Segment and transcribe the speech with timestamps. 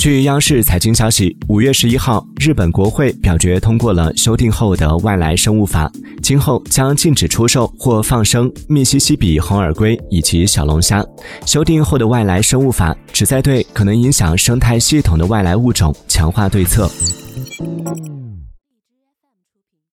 [0.00, 5.92] 据央视财经消息五月十一号日本国会表决通过了修订后的外来生物法
[6.22, 11.04] 今后将禁止出售或放生密西西比红耳龟以及小龙虾。
[11.44, 16.90] 修订后的外来生物法旨在对可能影响生态系统的外来物种强化对策。